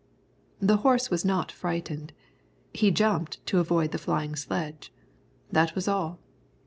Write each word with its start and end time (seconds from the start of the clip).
The 0.59 0.77
horse 0.77 1.11
was 1.11 1.23
not 1.23 1.51
frightened. 1.51 2.11
He 2.73 2.89
jumped 2.89 3.37
to 3.45 3.59
avoid 3.59 3.91
the 3.91 3.99
flying 3.99 4.35
sledge. 4.35 4.91
That 5.51 5.75
was 5.75 5.87
all. 5.87 6.17